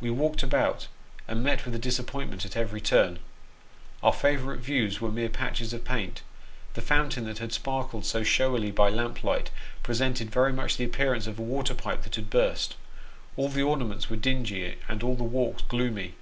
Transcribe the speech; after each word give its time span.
We 0.00 0.08
walked 0.08 0.42
about, 0.42 0.88
and 1.28 1.44
met 1.44 1.66
with 1.66 1.74
a 1.74 1.78
disappointment 1.78 2.46
at 2.46 2.56
every 2.56 2.80
turn; 2.80 3.18
our 4.02 4.14
favourite 4.14 4.60
views 4.60 4.98
were 4.98 5.10
mere 5.12 5.28
patches 5.28 5.74
of 5.74 5.84
paint; 5.84 6.22
the 6.72 6.80
fountain 6.80 7.26
that 7.26 7.36
had 7.36 7.52
sparkled 7.52 8.06
so 8.06 8.22
showily 8.22 8.70
by 8.70 8.88
lamp 8.88 9.22
light, 9.22 9.50
presented 9.82 10.30
very 10.30 10.54
much 10.54 10.78
the 10.78 10.84
appear 10.86 11.12
ance 11.12 11.26
of 11.26 11.38
a 11.38 11.42
water 11.42 11.74
pipe 11.74 12.00
that 12.04 12.14
had 12.16 12.30
burst; 12.30 12.76
all 13.36 13.50
the 13.50 13.62
ornaments 13.62 14.08
were 14.08 14.16
dingy, 14.16 14.78
and 14.88 15.02
all 15.02 15.16
the 15.16 15.22
walks 15.22 15.64
gloomy. 15.68 16.14